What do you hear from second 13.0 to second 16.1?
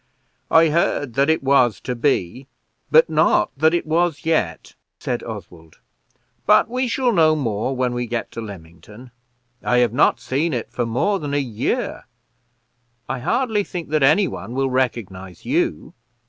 I hardly think that any one will recognize you."